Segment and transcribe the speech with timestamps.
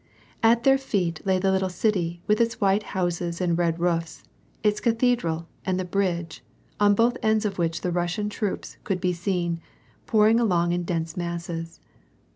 [0.41, 4.23] At their feet lay the little city, with its white houses and red roofs,
[4.63, 6.43] its cathedral, and the bridge,
[6.79, 9.59] on both ends of which the Russian troops could be seen,
[10.07, 11.81] pouring along in dense masses.